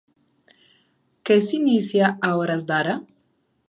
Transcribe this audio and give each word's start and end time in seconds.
Què 1.29 1.39
s'inicia 1.49 2.11
a 2.31 2.35
hores 2.41 2.69
d'ara? 2.73 3.01